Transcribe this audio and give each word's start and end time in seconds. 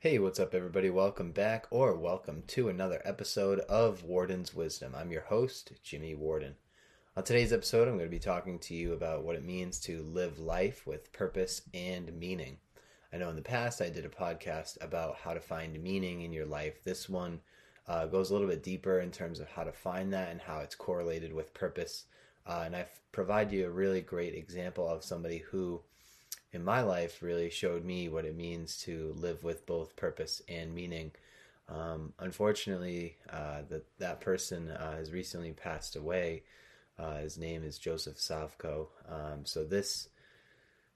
Hey, 0.00 0.18
what's 0.18 0.38
up, 0.38 0.54
everybody? 0.54 0.90
Welcome 0.90 1.32
back, 1.32 1.66
or 1.70 1.96
welcome 1.96 2.42
to 2.48 2.68
another 2.68 3.00
episode 3.06 3.60
of 3.60 4.04
Warden's 4.04 4.54
Wisdom. 4.54 4.94
I'm 4.94 5.10
your 5.10 5.22
host, 5.22 5.72
Jimmy 5.82 6.14
Warden. 6.14 6.56
On 7.16 7.24
today's 7.24 7.50
episode, 7.50 7.88
I'm 7.88 7.96
going 7.96 8.04
to 8.04 8.14
be 8.14 8.18
talking 8.18 8.58
to 8.58 8.74
you 8.74 8.92
about 8.92 9.24
what 9.24 9.36
it 9.36 9.44
means 9.44 9.80
to 9.80 10.02
live 10.02 10.38
life 10.38 10.86
with 10.86 11.14
purpose 11.14 11.62
and 11.72 12.12
meaning. 12.12 12.58
I 13.10 13.16
know 13.16 13.30
in 13.30 13.36
the 13.36 13.42
past 13.42 13.80
I 13.80 13.88
did 13.88 14.04
a 14.04 14.10
podcast 14.10 14.76
about 14.84 15.16
how 15.16 15.32
to 15.32 15.40
find 15.40 15.82
meaning 15.82 16.20
in 16.20 16.32
your 16.32 16.46
life. 16.46 16.84
This 16.84 17.08
one 17.08 17.40
uh, 17.88 18.04
goes 18.04 18.28
a 18.28 18.34
little 18.34 18.48
bit 18.48 18.62
deeper 18.62 19.00
in 19.00 19.10
terms 19.10 19.40
of 19.40 19.48
how 19.48 19.64
to 19.64 19.72
find 19.72 20.12
that 20.12 20.30
and 20.30 20.42
how 20.42 20.58
it's 20.58 20.74
correlated 20.74 21.32
with 21.32 21.54
purpose. 21.54 22.04
Uh, 22.46 22.64
and 22.66 22.76
I 22.76 22.84
provide 23.12 23.50
you 23.50 23.66
a 23.66 23.70
really 23.70 24.02
great 24.02 24.34
example 24.34 24.86
of 24.86 25.02
somebody 25.02 25.38
who 25.38 25.80
in 26.56 26.64
my 26.64 26.80
life 26.80 27.22
really 27.22 27.50
showed 27.50 27.84
me 27.84 28.08
what 28.08 28.24
it 28.24 28.34
means 28.34 28.78
to 28.78 29.14
live 29.18 29.44
with 29.44 29.66
both 29.66 29.94
purpose 29.94 30.40
and 30.48 30.74
meaning. 30.74 31.12
Um, 31.68 32.14
unfortunately, 32.18 33.18
uh, 33.30 33.60
that 33.68 33.84
that 33.98 34.22
person 34.22 34.70
uh, 34.70 34.96
has 34.96 35.12
recently 35.12 35.52
passed 35.52 35.96
away. 35.96 36.44
Uh, 36.98 37.18
his 37.18 37.36
name 37.36 37.62
is 37.62 37.78
Joseph 37.78 38.16
Savko. 38.16 38.86
Um, 39.06 39.44
so 39.44 39.64
this 39.64 40.08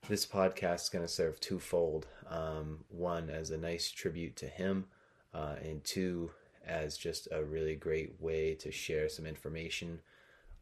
this 0.08 0.24
podcast 0.24 0.84
is 0.84 0.88
going 0.88 1.04
to 1.04 1.12
serve 1.12 1.38
twofold: 1.40 2.06
um, 2.30 2.84
one 2.88 3.28
as 3.28 3.50
a 3.50 3.58
nice 3.58 3.90
tribute 3.90 4.36
to 4.36 4.46
him, 4.46 4.86
uh, 5.34 5.56
and 5.62 5.84
two 5.84 6.30
as 6.66 6.96
just 6.96 7.28
a 7.30 7.44
really 7.44 7.74
great 7.74 8.14
way 8.18 8.54
to 8.54 8.72
share 8.72 9.10
some 9.10 9.26
information 9.26 10.00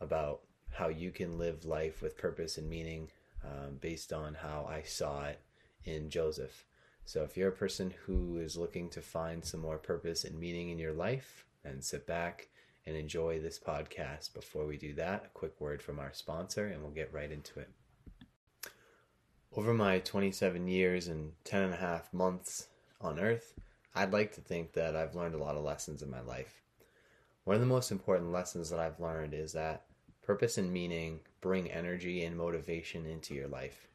about 0.01 0.41
how 0.73 0.89
you 0.89 1.13
can 1.13 1.39
live 1.39 1.65
life 1.65 2.03
with 2.03 2.19
purpose 2.19 2.59
and 2.59 2.69
meaning 2.69 3.09
um, 3.45 3.77
based 3.81 4.13
on 4.13 4.35
how 4.35 4.69
I 4.69 4.83
saw 4.83 5.25
it 5.25 5.41
in 5.85 6.11
Joseph. 6.11 6.65
So 7.05 7.23
if 7.23 7.37
you're 7.37 7.49
a 7.49 7.53
person 7.53 7.95
who 8.05 8.39
is 8.39 8.57
looking 8.57 8.91
to 8.91 9.01
find 9.01 9.45
some 9.45 9.61
more 9.61 9.79
purpose 9.79 10.25
and 10.25 10.39
meaning 10.39 10.71
in 10.71 10.79
your 10.79 10.93
life, 10.93 11.47
then 11.65 11.81
sit 11.81 12.07
back 12.07 12.49
and 12.87 12.97
enjoy 12.97 13.39
this 13.39 13.59
podcast. 13.59 14.35
Before 14.35 14.67
we 14.67 14.77
do 14.77 14.95
that, 14.95 15.25
a 15.27 15.39
quick 15.39 15.61
word 15.61 15.83
from 15.83 15.99
our 15.99 16.13
sponsor 16.13 16.67
and 16.67 16.83
we'll 16.83 16.91
get 16.91 17.13
right 17.13 17.31
into 17.31 17.61
it. 17.61 17.71
Over 19.55 19.73
my 19.73 20.01
27 20.01 20.69
years 20.69 21.09
and 21.09 21.33
10 21.45 21.63
and 21.63 21.75
a 21.75 21.79
half 21.79 22.13
months 22.13 22.69
on 23.01 23.19
earth, 23.19 23.55
I'd 23.95 24.13
like 24.13 24.35
to 24.35 24.41
think 24.41 24.75
that 24.75 24.95
I've 24.95 25.15
learned 25.15 25.35
a 25.35 25.43
lot 25.43 25.57
of 25.57 25.65
lessons 25.65 26.03
in 26.03 26.11
my 26.11 26.21
life. 26.21 26.63
One 27.45 27.55
of 27.55 27.61
the 27.61 27.67
most 27.67 27.91
important 27.91 28.33
lessons 28.33 28.69
that 28.71 28.79
I've 28.79 29.01
learned 29.01 29.33
is 29.33 29.53
that 29.53 29.85
Purpose 30.29 30.59
and 30.59 30.71
meaning 30.71 31.21
bring 31.41 31.71
energy 31.71 32.23
and 32.23 32.37
motivation 32.37 33.07
into 33.07 33.33
your 33.33 33.49
life. 33.49 33.89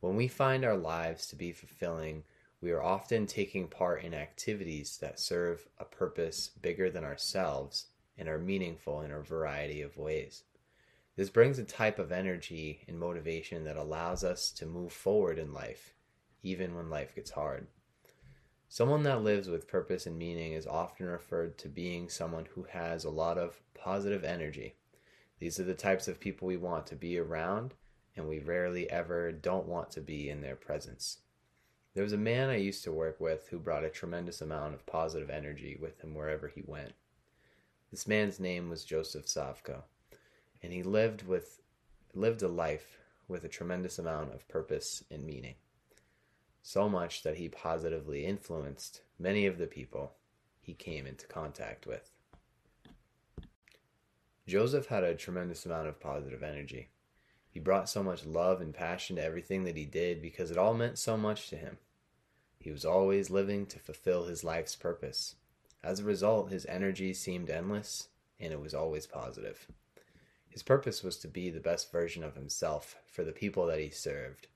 When 0.00 0.16
we 0.16 0.26
find 0.26 0.64
our 0.64 0.74
lives 0.74 1.26
to 1.26 1.36
be 1.36 1.52
fulfilling, 1.52 2.24
we 2.62 2.70
are 2.70 2.82
often 2.82 3.26
taking 3.26 3.68
part 3.68 4.02
in 4.02 4.14
activities 4.14 4.96
that 5.02 5.20
serve 5.20 5.68
a 5.78 5.84
purpose 5.84 6.48
bigger 6.62 6.88
than 6.88 7.04
ourselves 7.04 7.88
and 8.16 8.26
are 8.26 8.38
meaningful 8.38 9.02
in 9.02 9.12
a 9.12 9.20
variety 9.20 9.82
of 9.82 9.98
ways. 9.98 10.44
This 11.14 11.28
brings 11.28 11.58
a 11.58 11.64
type 11.64 11.98
of 11.98 12.10
energy 12.10 12.80
and 12.88 12.98
motivation 12.98 13.64
that 13.64 13.76
allows 13.76 14.24
us 14.24 14.50
to 14.52 14.64
move 14.64 14.94
forward 14.94 15.38
in 15.38 15.52
life, 15.52 15.92
even 16.42 16.74
when 16.74 16.88
life 16.88 17.14
gets 17.14 17.32
hard. 17.32 17.66
Someone 18.70 19.02
that 19.02 19.22
lives 19.22 19.50
with 19.50 19.68
purpose 19.68 20.06
and 20.06 20.16
meaning 20.16 20.54
is 20.54 20.66
often 20.66 21.04
referred 21.04 21.58
to 21.58 21.68
being 21.68 22.08
someone 22.08 22.46
who 22.54 22.62
has 22.62 23.04
a 23.04 23.10
lot 23.10 23.36
of 23.36 23.60
positive 23.74 24.24
energy. 24.24 24.76
These 25.38 25.60
are 25.60 25.64
the 25.64 25.74
types 25.74 26.08
of 26.08 26.20
people 26.20 26.48
we 26.48 26.56
want 26.56 26.86
to 26.88 26.96
be 26.96 27.18
around, 27.18 27.74
and 28.16 28.28
we 28.28 28.38
rarely 28.38 28.88
ever 28.90 29.32
don't 29.32 29.66
want 29.66 29.90
to 29.92 30.00
be 30.00 30.30
in 30.30 30.40
their 30.40 30.56
presence. 30.56 31.18
There 31.94 32.04
was 32.04 32.12
a 32.12 32.18
man 32.18 32.50
I 32.50 32.56
used 32.56 32.84
to 32.84 32.92
work 32.92 33.20
with 33.20 33.48
who 33.48 33.58
brought 33.58 33.84
a 33.84 33.90
tremendous 33.90 34.40
amount 34.40 34.74
of 34.74 34.86
positive 34.86 35.30
energy 35.30 35.78
with 35.80 36.00
him 36.00 36.14
wherever 36.14 36.48
he 36.48 36.62
went. 36.66 36.92
This 37.90 38.06
man's 38.06 38.40
name 38.40 38.68
was 38.68 38.84
Joseph 38.84 39.26
Savko, 39.26 39.82
and 40.62 40.72
he 40.72 40.82
lived 40.82 41.26
with 41.26 41.60
lived 42.14 42.42
a 42.42 42.48
life 42.48 42.98
with 43.28 43.44
a 43.44 43.48
tremendous 43.48 43.98
amount 43.98 44.32
of 44.32 44.48
purpose 44.48 45.04
and 45.10 45.24
meaning. 45.24 45.54
So 46.62 46.88
much 46.88 47.22
that 47.22 47.36
he 47.36 47.48
positively 47.48 48.24
influenced 48.24 49.02
many 49.18 49.46
of 49.46 49.58
the 49.58 49.66
people 49.66 50.14
he 50.60 50.74
came 50.74 51.06
into 51.06 51.26
contact 51.26 51.86
with. 51.86 52.10
Joseph 54.46 54.86
had 54.86 55.02
a 55.02 55.14
tremendous 55.14 55.66
amount 55.66 55.88
of 55.88 55.98
positive 55.98 56.42
energy. 56.42 56.88
He 57.50 57.58
brought 57.58 57.88
so 57.88 58.02
much 58.02 58.24
love 58.24 58.60
and 58.60 58.72
passion 58.72 59.16
to 59.16 59.24
everything 59.24 59.64
that 59.64 59.76
he 59.76 59.84
did 59.84 60.22
because 60.22 60.50
it 60.50 60.58
all 60.58 60.74
meant 60.74 60.98
so 60.98 61.16
much 61.16 61.48
to 61.48 61.56
him. 61.56 61.78
He 62.60 62.70
was 62.70 62.84
always 62.84 63.30
living 63.30 63.66
to 63.66 63.78
fulfill 63.78 64.26
his 64.26 64.44
life's 64.44 64.76
purpose. 64.76 65.36
As 65.82 66.00
a 66.00 66.04
result, 66.04 66.50
his 66.50 66.66
energy 66.66 67.12
seemed 67.12 67.50
endless 67.50 68.08
and 68.38 68.52
it 68.52 68.60
was 68.60 68.74
always 68.74 69.06
positive. 69.06 69.66
His 70.48 70.62
purpose 70.62 71.02
was 71.02 71.16
to 71.18 71.28
be 71.28 71.50
the 71.50 71.60
best 71.60 71.90
version 71.90 72.22
of 72.22 72.34
himself 72.34 72.96
for 73.06 73.24
the 73.24 73.32
people 73.32 73.66
that 73.66 73.80
he 73.80 73.90
served, 73.90 74.46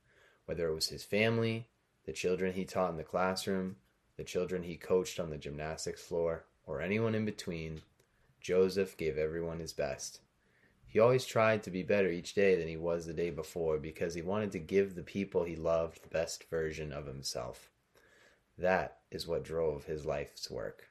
whether 0.47 0.69
it 0.69 0.75
was 0.75 0.89
his 0.89 1.05
family, 1.05 1.69
the 2.07 2.13
children 2.13 2.53
he 2.53 2.65
taught 2.65 2.91
in 2.91 2.97
the 2.97 3.05
classroom, 3.05 3.77
the 4.17 4.25
children 4.25 4.63
he 4.63 4.77
coached 4.77 5.21
on 5.21 5.31
the 5.31 5.39
gymnastics 5.39 6.03
floor, 6.03 6.45
or 6.67 6.81
anyone 6.81 7.15
in 7.15 7.25
between. 7.25 7.83
Joseph 8.41 8.97
gave 8.97 9.19
everyone 9.19 9.61
his 9.61 9.73
best. 9.73 10.21
He 10.87 10.99
always 10.99 11.25
tried 11.25 11.63
to 11.63 11.71
be 11.71 11.83
better 11.83 12.11
each 12.11 12.35
day 12.35 12.57
than 12.57 12.67
he 12.67 12.77
was 12.77 13.07
the 13.07 13.13
day 13.13 13.31
before 13.31 13.79
because 13.79 14.15
he 14.15 14.23
wanted 14.23 14.51
to 14.53 14.59
give 14.59 14.95
the 14.95 15.03
people 15.03 15.45
he 15.45 15.55
loved 15.55 16.03
the 16.03 16.09
best 16.09 16.45
version 16.51 16.93
of 16.93 17.07
himself. 17.07 17.71
That 18.59 18.99
is 19.11 19.27
what 19.27 19.45
drove 19.45 19.85
his 19.85 20.05
life's 20.05 20.51
work. 20.51 20.89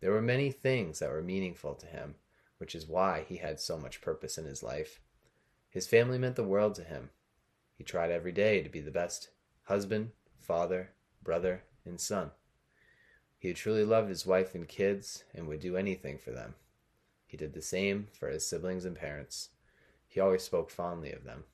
There 0.00 0.12
were 0.12 0.22
many 0.22 0.50
things 0.50 0.98
that 0.98 1.10
were 1.10 1.22
meaningful 1.22 1.74
to 1.76 1.86
him, 1.86 2.16
which 2.58 2.74
is 2.74 2.86
why 2.86 3.24
he 3.26 3.38
had 3.38 3.60
so 3.60 3.78
much 3.78 4.00
purpose 4.00 4.36
in 4.36 4.44
his 4.44 4.62
life. 4.62 5.00
His 5.70 5.86
family 5.86 6.18
meant 6.18 6.36
the 6.36 6.44
world 6.44 6.74
to 6.74 6.84
him. 6.84 7.10
He 7.76 7.84
tried 7.84 8.10
every 8.10 8.32
day 8.32 8.62
to 8.62 8.68
be 8.68 8.80
the 8.80 8.90
best 8.90 9.30
husband, 9.64 10.10
father, 10.38 10.90
brother, 11.22 11.64
and 11.84 12.00
son. 12.00 12.30
He 13.38 13.52
truly 13.54 13.84
loved 13.84 14.08
his 14.08 14.26
wife 14.26 14.54
and 14.54 14.66
kids 14.66 15.24
and 15.32 15.46
would 15.46 15.60
do 15.60 15.76
anything 15.76 16.18
for 16.18 16.32
them. 16.32 16.56
He 17.24 17.36
did 17.36 17.52
the 17.52 17.62
same 17.62 18.08
for 18.12 18.28
his 18.28 18.44
siblings 18.44 18.84
and 18.84 18.96
parents. 18.96 19.50
He 20.08 20.18
always 20.18 20.42
spoke 20.42 20.70
fondly 20.70 21.12
of 21.12 21.24
them. 21.24 21.44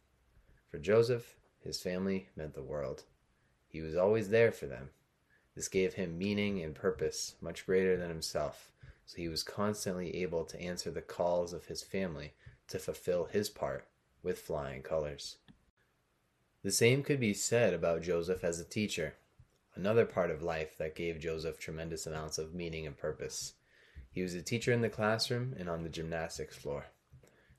For 0.70 0.78
Joseph, 0.78 1.36
his 1.60 1.80
family 1.80 2.28
meant 2.36 2.54
the 2.54 2.62
world. 2.62 3.02
He 3.68 3.80
was 3.80 3.96
always 3.96 4.30
there 4.30 4.52
for 4.52 4.66
them. 4.66 4.90
This 5.54 5.68
gave 5.68 5.94
him 5.94 6.18
meaning 6.18 6.62
and 6.62 6.74
purpose 6.74 7.34
much 7.40 7.66
greater 7.66 7.96
than 7.96 8.08
himself, 8.08 8.70
so 9.04 9.16
he 9.16 9.28
was 9.28 9.42
constantly 9.42 10.22
able 10.22 10.44
to 10.46 10.60
answer 10.60 10.90
the 10.90 11.02
calls 11.02 11.52
of 11.52 11.66
his 11.66 11.82
family 11.82 12.32
to 12.68 12.78
fulfill 12.78 13.26
his 13.26 13.50
part 13.50 13.86
with 14.22 14.38
flying 14.38 14.82
colors. 14.82 15.36
The 16.62 16.72
same 16.72 17.02
could 17.02 17.20
be 17.20 17.34
said 17.34 17.74
about 17.74 18.02
Joseph 18.02 18.42
as 18.42 18.58
a 18.58 18.64
teacher 18.64 19.14
another 19.74 20.04
part 20.04 20.30
of 20.30 20.42
life 20.42 20.76
that 20.78 20.94
gave 20.94 21.18
Joseph 21.18 21.58
tremendous 21.58 22.06
amounts 22.06 22.38
of 22.38 22.54
meaning 22.54 22.86
and 22.86 22.96
purpose. 22.96 23.54
He 24.10 24.22
was 24.22 24.34
a 24.34 24.42
teacher 24.42 24.72
in 24.72 24.80
the 24.80 24.88
classroom 24.88 25.54
and 25.58 25.68
on 25.68 25.82
the 25.82 25.88
gymnastics 25.88 26.56
floor. 26.56 26.86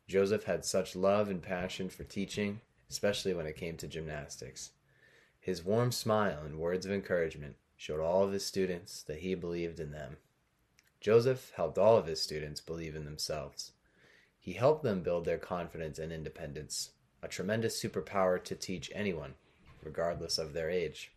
Joseph 0.07 0.43
had 0.43 0.63
such 0.63 0.95
love 0.95 1.29
and 1.29 1.41
passion 1.41 1.89
for 1.89 2.03
teaching, 2.03 2.61
especially 2.89 3.33
when 3.33 3.47
it 3.47 3.57
came 3.57 3.75
to 3.77 3.87
gymnastics. 3.87 4.71
His 5.39 5.63
warm 5.63 5.91
smile 5.91 6.43
and 6.45 6.59
words 6.59 6.85
of 6.85 6.91
encouragement 6.91 7.55
showed 7.75 7.99
all 7.99 8.23
of 8.23 8.31
his 8.31 8.45
students 8.45 9.03
that 9.03 9.19
he 9.19 9.35
believed 9.35 9.79
in 9.79 9.91
them. 9.91 10.17
Joseph 11.01 11.51
helped 11.55 11.77
all 11.77 11.97
of 11.97 12.07
his 12.07 12.21
students 12.21 12.61
believe 12.61 12.95
in 12.95 13.05
themselves. 13.05 13.73
He 14.39 14.53
helped 14.53 14.83
them 14.83 15.03
build 15.03 15.25
their 15.25 15.37
confidence 15.37 15.99
and 15.99 16.11
independence, 16.11 16.91
a 17.21 17.27
tremendous 17.27 17.81
superpower 17.81 18.41
to 18.43 18.55
teach 18.55 18.91
anyone, 18.93 19.33
regardless 19.83 20.37
of 20.37 20.53
their 20.53 20.69
age. 20.69 21.11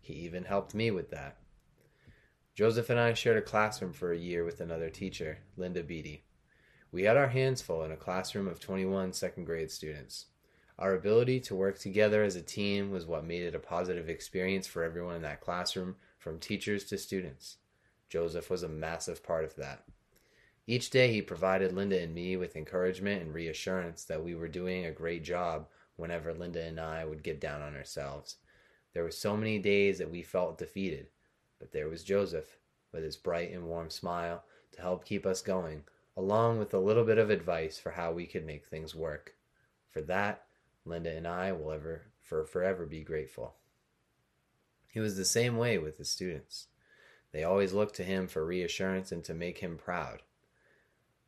He 0.00 0.14
even 0.14 0.44
helped 0.44 0.74
me 0.74 0.90
with 0.90 1.10
that. 1.10 1.36
Joseph 2.54 2.90
and 2.90 2.98
I 2.98 3.14
shared 3.14 3.36
a 3.36 3.42
classroom 3.42 3.92
for 3.92 4.12
a 4.12 4.18
year 4.18 4.44
with 4.44 4.60
another 4.60 4.90
teacher, 4.90 5.38
Linda 5.56 5.82
Beatty. 5.82 6.24
We 6.92 7.04
had 7.04 7.16
our 7.16 7.28
hands 7.28 7.62
full 7.62 7.84
in 7.84 7.92
a 7.92 7.96
classroom 7.96 8.48
of 8.48 8.60
21 8.60 9.12
second 9.12 9.44
grade 9.44 9.70
students. 9.70 10.26
Our 10.78 10.94
ability 10.94 11.40
to 11.40 11.54
work 11.54 11.78
together 11.78 12.22
as 12.22 12.36
a 12.36 12.42
team 12.42 12.90
was 12.90 13.06
what 13.06 13.24
made 13.24 13.42
it 13.42 13.54
a 13.54 13.60
positive 13.60 14.08
experience 14.08 14.66
for 14.66 14.82
everyone 14.82 15.14
in 15.14 15.22
that 15.22 15.40
classroom, 15.40 15.96
from 16.18 16.38
teachers 16.38 16.84
to 16.84 16.98
students. 16.98 17.58
Joseph 18.08 18.50
was 18.50 18.62
a 18.62 18.68
massive 18.68 19.22
part 19.22 19.44
of 19.44 19.54
that. 19.56 19.84
Each 20.66 20.90
day, 20.90 21.12
he 21.12 21.22
provided 21.22 21.72
Linda 21.72 22.00
and 22.00 22.14
me 22.14 22.36
with 22.36 22.56
encouragement 22.56 23.22
and 23.22 23.32
reassurance 23.32 24.04
that 24.04 24.24
we 24.24 24.34
were 24.34 24.48
doing 24.48 24.84
a 24.84 24.92
great 24.92 25.22
job 25.22 25.68
whenever 25.96 26.34
Linda 26.34 26.62
and 26.62 26.80
I 26.80 27.04
would 27.04 27.22
get 27.22 27.40
down 27.40 27.62
on 27.62 27.76
ourselves 27.76 28.36
there 28.92 29.04
were 29.04 29.10
so 29.10 29.36
many 29.36 29.58
days 29.58 29.98
that 29.98 30.10
we 30.10 30.22
felt 30.22 30.58
defeated, 30.58 31.08
but 31.58 31.72
there 31.72 31.88
was 31.88 32.02
Joseph 32.02 32.58
with 32.92 33.04
his 33.04 33.16
bright 33.16 33.52
and 33.52 33.66
warm 33.66 33.90
smile 33.90 34.42
to 34.72 34.80
help 34.80 35.04
keep 35.04 35.24
us 35.24 35.42
going, 35.42 35.84
along 36.16 36.58
with 36.58 36.74
a 36.74 36.78
little 36.78 37.04
bit 37.04 37.18
of 37.18 37.30
advice 37.30 37.78
for 37.78 37.90
how 37.90 38.12
we 38.12 38.26
could 38.26 38.44
make 38.44 38.66
things 38.66 38.94
work. 38.94 39.34
For 39.90 40.00
that, 40.02 40.44
Linda 40.84 41.10
and 41.10 41.26
I 41.26 41.52
will 41.52 41.70
ever 41.70 42.02
for 42.20 42.44
forever 42.44 42.86
be 42.86 43.02
grateful. 43.02 43.54
He 44.88 45.00
was 45.00 45.16
the 45.16 45.24
same 45.24 45.56
way 45.56 45.78
with 45.78 45.98
his 45.98 46.08
students. 46.08 46.66
They 47.32 47.44
always 47.44 47.72
looked 47.72 47.94
to 47.96 48.04
him 48.04 48.26
for 48.26 48.44
reassurance 48.44 49.12
and 49.12 49.22
to 49.24 49.34
make 49.34 49.58
him 49.58 49.78
proud. 49.78 50.22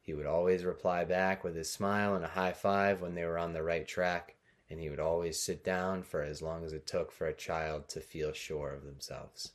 He 0.00 0.14
would 0.14 0.26
always 0.26 0.64
reply 0.64 1.04
back 1.04 1.44
with 1.44 1.54
his 1.54 1.70
smile 1.70 2.16
and 2.16 2.24
a 2.24 2.28
high 2.28 2.52
five 2.52 3.00
when 3.00 3.14
they 3.14 3.24
were 3.24 3.38
on 3.38 3.52
the 3.52 3.62
right 3.62 3.86
track, 3.86 4.34
and 4.72 4.80
he 4.80 4.88
would 4.88 4.98
always 4.98 5.38
sit 5.38 5.62
down 5.62 6.02
for 6.02 6.22
as 6.22 6.40
long 6.40 6.64
as 6.64 6.72
it 6.72 6.86
took 6.86 7.12
for 7.12 7.26
a 7.26 7.34
child 7.34 7.88
to 7.90 8.00
feel 8.00 8.32
sure 8.32 8.70
of 8.70 8.84
themselves. 8.86 9.52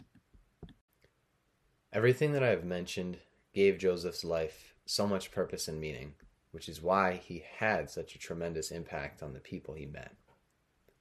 Everything 1.92 2.34
that 2.34 2.44
I 2.44 2.50
have 2.50 2.64
mentioned 2.64 3.18
gave 3.52 3.80
Joseph's 3.80 4.24
life 4.24 4.76
so 4.86 5.08
much 5.08 5.32
purpose 5.32 5.68
and 5.68 5.82
meaning, 5.82 6.14
which 6.52 6.70
is 6.70 6.84
why 6.84 7.16
he 7.16 7.44
had 7.58 7.90
such 7.90 8.14
a 8.14 8.20
tremendous 8.20 8.70
impact 8.70 9.24
on 9.24 9.34
the 9.34 9.40
people 9.40 9.74
he 9.74 9.88
met. 9.88 10.16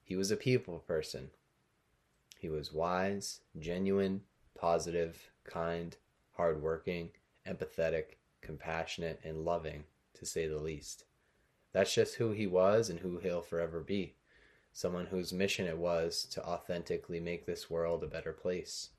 He 0.03 0.17
was 0.17 0.31
a 0.31 0.37
people 0.37 0.79
person. 0.79 1.29
He 2.39 2.49
was 2.49 2.73
wise, 2.73 3.41
genuine, 3.59 4.23
positive, 4.59 5.31
kind, 5.45 5.95
hardworking, 6.33 7.11
empathetic, 7.47 8.17
compassionate, 8.41 9.21
and 9.23 9.45
loving, 9.45 9.85
to 10.15 10.25
say 10.25 10.47
the 10.47 10.59
least. 10.59 11.05
That's 11.77 11.93
just 11.93 12.15
who 12.15 12.31
he 12.31 12.47
was 12.47 12.89
and 12.89 13.01
who 13.01 13.19
he'll 13.19 13.43
forever 13.43 13.81
be. 13.81 14.15
Someone 14.73 15.05
whose 15.05 15.31
mission 15.31 15.67
it 15.67 15.77
was 15.77 16.25
to 16.31 16.43
authentically 16.43 17.21
make 17.21 17.45
this 17.45 17.69
world 17.69 18.03
a 18.03 18.07
better 18.07 18.33
place. 18.33 18.93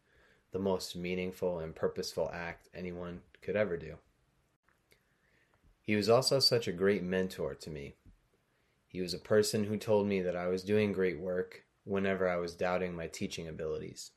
The 0.52 0.60
most 0.60 0.96
meaningful 0.96 1.58
and 1.58 1.76
purposeful 1.76 2.30
act 2.32 2.70
anyone 2.76 3.22
could 3.42 3.56
ever 3.56 3.78
do. 3.78 3.96
He 5.82 5.96
was 5.96 6.08
also 6.08 6.38
such 6.38 6.68
a 6.68 6.72
great 6.72 7.02
mentor 7.02 7.56
to 7.56 7.72
me. 7.72 7.96
He 8.86 9.02
was 9.02 9.16
a 9.16 9.18
person 9.18 9.64
who 9.64 9.78
told 9.78 10.06
me 10.06 10.22
that 10.22 10.36
I 10.36 10.46
was 10.46 10.62
doing 10.62 10.94
great 10.94 11.20
work 11.20 11.64
whenever 11.84 12.30
I 12.30 12.36
was 12.36 12.54
doubting 12.54 12.94
my 12.94 13.08
teaching 13.08 13.48
abilities. 13.48 14.12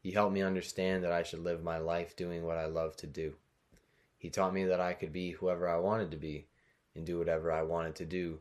He 0.00 0.12
helped 0.12 0.32
me 0.32 0.40
understand 0.40 1.04
that 1.04 1.12
I 1.12 1.24
should 1.24 1.44
live 1.44 1.62
my 1.62 1.76
life 1.76 2.16
doing 2.16 2.46
what 2.46 2.56
I 2.56 2.64
love 2.64 2.96
to 2.96 3.06
do. 3.06 3.34
He 4.16 4.30
taught 4.30 4.54
me 4.54 4.64
that 4.64 4.80
I 4.80 4.94
could 4.94 5.12
be 5.12 5.32
whoever 5.32 5.68
I 5.68 5.76
wanted 5.76 6.10
to 6.12 6.16
be 6.16 6.46
and 6.98 7.06
do 7.06 7.18
whatever 7.18 7.52
I 7.52 7.62
wanted 7.62 7.94
to 7.96 8.04
do 8.04 8.40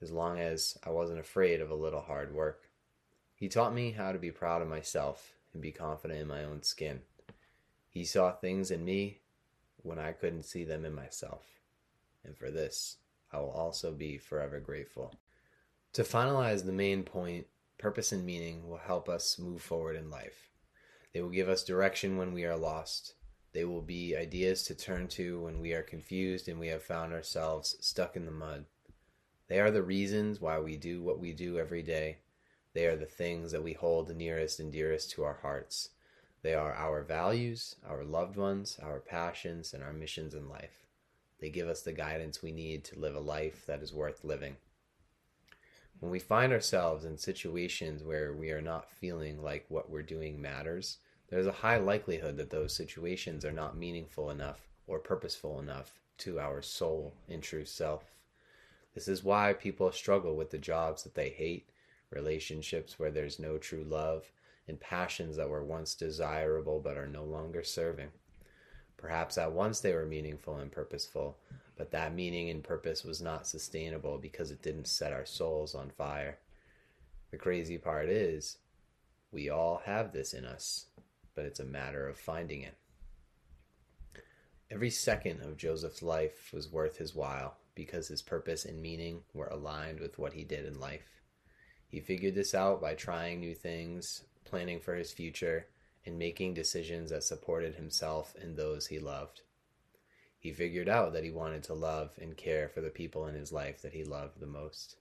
as 0.00 0.10
long 0.10 0.40
as 0.40 0.78
I 0.84 0.90
wasn't 0.90 1.20
afraid 1.20 1.60
of 1.60 1.70
a 1.70 1.76
little 1.76 2.00
hard 2.00 2.34
work. 2.34 2.62
He 3.34 3.48
taught 3.48 3.74
me 3.74 3.92
how 3.92 4.12
to 4.12 4.18
be 4.18 4.30
proud 4.30 4.62
of 4.62 4.68
myself 4.68 5.34
and 5.52 5.62
be 5.62 5.72
confident 5.72 6.20
in 6.20 6.26
my 6.26 6.42
own 6.42 6.62
skin. 6.62 7.00
He 7.90 8.04
saw 8.04 8.32
things 8.32 8.70
in 8.70 8.84
me 8.84 9.20
when 9.82 9.98
I 9.98 10.12
couldn't 10.12 10.44
see 10.44 10.64
them 10.64 10.86
in 10.86 10.94
myself. 10.94 11.44
And 12.24 12.36
for 12.36 12.50
this, 12.50 12.96
I 13.30 13.40
will 13.40 13.50
also 13.50 13.92
be 13.92 14.16
forever 14.16 14.58
grateful. 14.58 15.14
To 15.92 16.02
finalize 16.02 16.64
the 16.64 16.72
main 16.72 17.02
point, 17.02 17.46
purpose 17.78 18.10
and 18.10 18.24
meaning 18.24 18.68
will 18.68 18.78
help 18.78 19.08
us 19.08 19.38
move 19.38 19.60
forward 19.60 19.96
in 19.96 20.10
life. 20.10 20.50
They 21.12 21.20
will 21.20 21.28
give 21.28 21.50
us 21.50 21.62
direction 21.62 22.16
when 22.16 22.32
we 22.32 22.46
are 22.46 22.56
lost. 22.56 23.14
They 23.56 23.64
will 23.64 23.80
be 23.80 24.14
ideas 24.14 24.64
to 24.64 24.74
turn 24.74 25.08
to 25.16 25.40
when 25.40 25.60
we 25.60 25.72
are 25.72 25.82
confused 25.82 26.46
and 26.46 26.60
we 26.60 26.68
have 26.68 26.82
found 26.82 27.14
ourselves 27.14 27.74
stuck 27.80 28.14
in 28.14 28.26
the 28.26 28.30
mud. 28.30 28.66
They 29.48 29.60
are 29.60 29.70
the 29.70 29.82
reasons 29.82 30.42
why 30.42 30.58
we 30.58 30.76
do 30.76 31.02
what 31.02 31.18
we 31.18 31.32
do 31.32 31.58
every 31.58 31.82
day. 31.82 32.18
They 32.74 32.84
are 32.84 32.96
the 32.96 33.06
things 33.06 33.52
that 33.52 33.62
we 33.62 33.72
hold 33.72 34.14
nearest 34.14 34.60
and 34.60 34.70
dearest 34.70 35.10
to 35.12 35.24
our 35.24 35.38
hearts. 35.40 35.88
They 36.42 36.52
are 36.52 36.74
our 36.74 37.00
values, 37.00 37.76
our 37.88 38.04
loved 38.04 38.36
ones, 38.36 38.78
our 38.82 39.00
passions, 39.00 39.72
and 39.72 39.82
our 39.82 39.94
missions 39.94 40.34
in 40.34 40.50
life. 40.50 40.84
They 41.40 41.48
give 41.48 41.66
us 41.66 41.80
the 41.80 41.92
guidance 41.92 42.42
we 42.42 42.52
need 42.52 42.84
to 42.84 42.98
live 42.98 43.14
a 43.14 43.20
life 43.20 43.64
that 43.64 43.80
is 43.80 43.90
worth 43.90 44.22
living. 44.22 44.56
When 46.00 46.12
we 46.12 46.18
find 46.18 46.52
ourselves 46.52 47.06
in 47.06 47.16
situations 47.16 48.04
where 48.04 48.34
we 48.34 48.50
are 48.50 48.60
not 48.60 48.90
feeling 48.90 49.42
like 49.42 49.64
what 49.70 49.88
we're 49.88 50.02
doing 50.02 50.42
matters, 50.42 50.98
there's 51.28 51.46
a 51.46 51.52
high 51.52 51.78
likelihood 51.78 52.36
that 52.36 52.50
those 52.50 52.72
situations 52.72 53.44
are 53.44 53.52
not 53.52 53.76
meaningful 53.76 54.30
enough 54.30 54.60
or 54.86 54.98
purposeful 54.98 55.58
enough 55.58 55.98
to 56.18 56.38
our 56.38 56.62
soul 56.62 57.14
and 57.28 57.42
true 57.42 57.64
self. 57.64 58.04
This 58.94 59.08
is 59.08 59.24
why 59.24 59.52
people 59.52 59.90
struggle 59.92 60.36
with 60.36 60.50
the 60.50 60.58
jobs 60.58 61.02
that 61.02 61.14
they 61.14 61.30
hate, 61.30 61.68
relationships 62.10 62.98
where 62.98 63.10
there's 63.10 63.38
no 63.38 63.58
true 63.58 63.84
love, 63.84 64.30
and 64.68 64.80
passions 64.80 65.36
that 65.36 65.48
were 65.48 65.64
once 65.64 65.94
desirable 65.94 66.80
but 66.80 66.96
are 66.96 67.08
no 67.08 67.24
longer 67.24 67.62
serving. 67.62 68.10
Perhaps 68.96 69.36
at 69.36 69.52
once 69.52 69.80
they 69.80 69.92
were 69.92 70.06
meaningful 70.06 70.56
and 70.56 70.72
purposeful, 70.72 71.36
but 71.76 71.90
that 71.90 72.14
meaning 72.14 72.48
and 72.50 72.62
purpose 72.62 73.04
was 73.04 73.20
not 73.20 73.46
sustainable 73.46 74.16
because 74.16 74.50
it 74.50 74.62
didn't 74.62 74.86
set 74.86 75.12
our 75.12 75.26
souls 75.26 75.74
on 75.74 75.90
fire. 75.90 76.38
The 77.32 77.36
crazy 77.36 77.76
part 77.78 78.08
is, 78.08 78.58
we 79.32 79.50
all 79.50 79.82
have 79.84 80.12
this 80.12 80.32
in 80.32 80.46
us 80.46 80.86
but 81.36 81.44
it's 81.44 81.60
a 81.60 81.64
matter 81.64 82.08
of 82.08 82.18
finding 82.18 82.62
it. 82.62 82.74
Every 84.68 84.90
second 84.90 85.42
of 85.42 85.56
Joseph's 85.56 86.02
life 86.02 86.50
was 86.52 86.72
worth 86.72 86.96
his 86.96 87.14
while 87.14 87.58
because 87.76 88.08
his 88.08 88.22
purpose 88.22 88.64
and 88.64 88.82
meaning 88.82 89.22
were 89.32 89.46
aligned 89.46 90.00
with 90.00 90.18
what 90.18 90.32
he 90.32 90.42
did 90.42 90.64
in 90.64 90.80
life. 90.80 91.20
He 91.86 92.00
figured 92.00 92.34
this 92.34 92.52
out 92.52 92.80
by 92.80 92.94
trying 92.94 93.38
new 93.38 93.54
things, 93.54 94.24
planning 94.44 94.80
for 94.80 94.96
his 94.96 95.12
future, 95.12 95.68
and 96.04 96.18
making 96.18 96.54
decisions 96.54 97.10
that 97.10 97.22
supported 97.22 97.76
himself 97.76 98.34
and 98.40 98.56
those 98.56 98.88
he 98.88 98.98
loved. 98.98 99.42
He 100.38 100.52
figured 100.52 100.88
out 100.88 101.12
that 101.12 101.24
he 101.24 101.30
wanted 101.30 101.62
to 101.64 101.74
love 101.74 102.10
and 102.20 102.36
care 102.36 102.68
for 102.68 102.80
the 102.80 102.90
people 102.90 103.26
in 103.26 103.34
his 103.34 103.52
life 103.52 103.82
that 103.82 103.92
he 103.92 104.04
loved 104.04 104.40
the 104.40 104.46
most. 104.46 104.96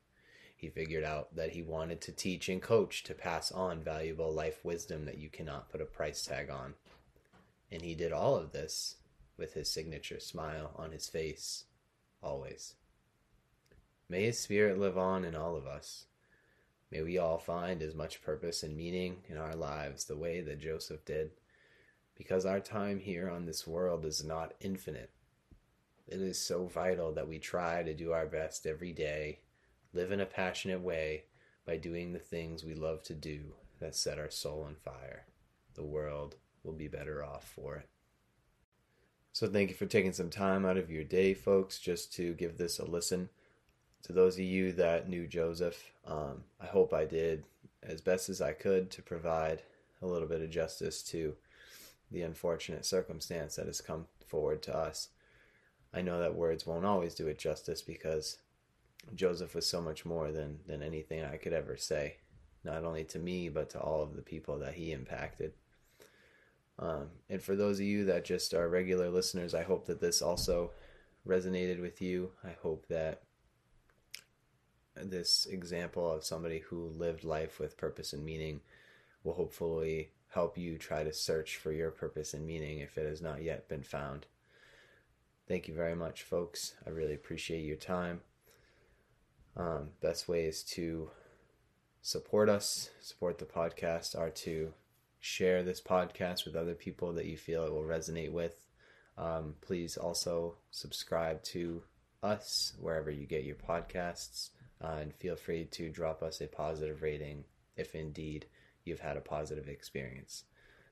He 0.55 0.69
figured 0.69 1.03
out 1.03 1.35
that 1.35 1.51
he 1.51 1.61
wanted 1.61 2.01
to 2.01 2.11
teach 2.11 2.47
and 2.47 2.61
coach 2.61 3.03
to 3.03 3.13
pass 3.13 3.51
on 3.51 3.83
valuable 3.83 4.33
life 4.33 4.63
wisdom 4.63 5.05
that 5.05 5.17
you 5.17 5.29
cannot 5.29 5.69
put 5.69 5.81
a 5.81 5.85
price 5.85 6.23
tag 6.23 6.49
on. 6.49 6.75
And 7.71 7.81
he 7.81 7.93
did 7.93 8.13
all 8.13 8.37
of 8.37 8.51
this 8.51 8.95
with 9.37 9.53
his 9.53 9.69
signature 9.69 10.19
smile 10.19 10.71
on 10.77 10.91
his 10.91 11.09
face, 11.09 11.65
always. 12.21 12.75
May 14.07 14.25
his 14.25 14.39
spirit 14.39 14.79
live 14.79 14.97
on 14.97 15.25
in 15.25 15.35
all 15.35 15.57
of 15.57 15.67
us. 15.67 16.05
May 16.89 17.01
we 17.01 17.17
all 17.17 17.37
find 17.37 17.81
as 17.81 17.93
much 17.93 18.23
purpose 18.23 18.63
and 18.63 18.77
meaning 18.77 19.23
in 19.27 19.37
our 19.37 19.55
lives 19.55 20.05
the 20.05 20.15
way 20.15 20.39
that 20.41 20.61
Joseph 20.61 21.03
did, 21.03 21.31
because 22.15 22.45
our 22.45 22.61
time 22.61 22.99
here 22.99 23.29
on 23.29 23.45
this 23.45 23.67
world 23.67 24.05
is 24.05 24.23
not 24.23 24.53
infinite. 24.61 25.09
It 26.07 26.21
is 26.21 26.39
so 26.39 26.67
vital 26.67 27.11
that 27.13 27.27
we 27.27 27.39
try 27.39 27.83
to 27.83 27.93
do 27.93 28.13
our 28.13 28.27
best 28.27 28.65
every 28.65 28.93
day 28.93 29.39
live 29.95 30.11
in 30.11 30.19
a 30.19 30.25
passionate 30.25 30.81
way 30.81 31.23
by 31.65 31.77
doing 31.77 32.11
the 32.11 32.19
things 32.19 32.63
we 32.63 32.75
love 32.75 33.01
to 33.03 33.13
do 33.13 33.53
that 33.79 33.95
set 33.95 34.19
our 34.19 34.29
soul 34.29 34.63
on 34.67 34.75
fire. 34.75 35.25
The 35.73 35.85
world 35.85 36.35
will 36.63 36.73
be 36.73 36.87
better 36.87 37.23
off 37.23 37.47
for 37.55 37.77
it. 37.77 37.87
So, 39.31 39.47
thank 39.47 39.69
you 39.69 39.75
for 39.75 39.85
taking 39.85 40.13
some 40.13 40.29
time 40.29 40.65
out 40.65 40.77
of 40.77 40.91
your 40.91 41.03
day, 41.03 41.33
folks, 41.33 41.79
just 41.79 42.13
to 42.13 42.33
give 42.33 42.57
this 42.57 42.79
a 42.79 42.85
listen. 42.85 43.29
To 44.03 44.13
those 44.13 44.35
of 44.35 44.41
you 44.41 44.71
that 44.73 45.09
knew 45.09 45.27
Joseph, 45.27 45.91
um, 46.05 46.43
I 46.61 46.67
hope 46.67 46.93
I 46.93 47.05
did 47.05 47.43
as 47.81 48.01
best 48.01 48.29
as 48.29 48.41
I 48.41 48.53
could 48.53 48.91
to 48.91 49.01
provide 49.01 49.63
a 50.01 50.05
little 50.05 50.27
bit 50.27 50.41
of 50.41 50.49
justice 50.49 51.01
to 51.03 51.35
the 52.11 52.21
unfortunate 52.21 52.85
circumstance 52.85 53.55
that 53.55 53.65
has 53.65 53.81
come 53.81 54.05
forward 54.27 54.61
to 54.63 54.77
us. 54.77 55.09
I 55.93 56.01
know 56.01 56.19
that 56.19 56.35
words 56.35 56.65
won't 56.65 56.85
always 56.85 57.15
do 57.15 57.27
it 57.27 57.39
justice 57.39 57.81
because 57.81 58.37
Joseph 59.13 59.53
was 59.55 59.65
so 59.65 59.81
much 59.81 60.05
more 60.05 60.31
than 60.31 60.59
than 60.67 60.81
anything 60.81 61.23
I 61.23 61.37
could 61.37 61.53
ever 61.53 61.77
say, 61.77 62.17
not 62.63 62.83
only 62.83 63.03
to 63.05 63.19
me 63.19 63.49
but 63.49 63.69
to 63.71 63.79
all 63.79 64.01
of 64.01 64.15
the 64.15 64.21
people 64.21 64.59
that 64.59 64.73
he 64.73 64.91
impacted. 64.91 65.53
Um, 66.77 67.07
and 67.29 67.41
for 67.41 67.55
those 67.55 67.79
of 67.79 67.85
you 67.85 68.05
that 68.05 68.25
just 68.25 68.53
are 68.53 68.67
regular 68.67 69.09
listeners, 69.09 69.53
I 69.53 69.63
hope 69.63 69.85
that 69.85 70.01
this 70.01 70.21
also 70.21 70.71
resonated 71.25 71.81
with 71.81 72.01
you. 72.01 72.31
I 72.43 72.51
hope 72.61 72.87
that 72.87 73.23
this 74.95 75.45
example 75.45 76.09
of 76.11 76.23
somebody 76.23 76.59
who 76.59 76.87
lived 76.87 77.23
life 77.23 77.59
with 77.59 77.77
purpose 77.77 78.13
and 78.13 78.23
meaning 78.23 78.61
will 79.23 79.33
hopefully 79.33 80.09
help 80.29 80.57
you 80.57 80.77
try 80.77 81.03
to 81.03 81.13
search 81.13 81.57
for 81.57 81.71
your 81.71 81.91
purpose 81.91 82.33
and 82.33 82.45
meaning 82.45 82.79
if 82.79 82.97
it 82.97 83.07
has 83.07 83.21
not 83.21 83.41
yet 83.41 83.67
been 83.67 83.83
found. 83.83 84.25
Thank 85.47 85.67
you 85.67 85.73
very 85.73 85.95
much, 85.95 86.23
folks. 86.23 86.73
I 86.85 86.89
really 86.89 87.13
appreciate 87.13 87.63
your 87.63 87.77
time. 87.77 88.21
Um, 89.57 89.89
best 90.01 90.27
ways 90.27 90.63
to 90.71 91.09
support 92.01 92.49
us, 92.49 92.89
support 93.01 93.37
the 93.37 93.45
podcast, 93.45 94.17
are 94.17 94.29
to 94.29 94.73
share 95.19 95.63
this 95.63 95.81
podcast 95.81 96.45
with 96.45 96.55
other 96.55 96.75
people 96.75 97.13
that 97.13 97.25
you 97.25 97.37
feel 97.37 97.65
it 97.65 97.71
will 97.71 97.83
resonate 97.83 98.31
with. 98.31 98.65
Um, 99.17 99.55
please 99.61 99.97
also 99.97 100.57
subscribe 100.71 101.41
to 101.43 101.83
us 102.21 102.73
wherever 102.79 103.09
you 103.09 103.25
get 103.25 103.45
your 103.45 103.55
podcasts, 103.55 104.49
uh, 104.83 104.97
and 104.99 105.13
feel 105.13 105.35
free 105.35 105.65
to 105.65 105.89
drop 105.89 106.21
us 106.21 106.41
a 106.41 106.47
positive 106.47 107.01
rating 107.01 107.45
if 107.77 107.95
indeed 107.95 108.45
you've 108.83 108.99
had 108.99 109.17
a 109.17 109.21
positive 109.21 109.67
experience. 109.67 110.43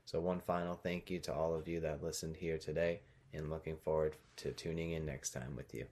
So, 0.06 0.20
one 0.20 0.40
final 0.40 0.74
thank 0.74 1.10
you 1.10 1.18
to 1.20 1.34
all 1.34 1.54
of 1.54 1.68
you 1.68 1.80
that 1.80 2.02
listened 2.02 2.36
here 2.36 2.58
today, 2.58 3.00
and 3.32 3.50
looking 3.50 3.76
forward 3.76 4.16
to 4.36 4.52
tuning 4.52 4.92
in 4.92 5.04
next 5.04 5.30
time 5.30 5.56
with 5.56 5.74
you. 5.74 5.86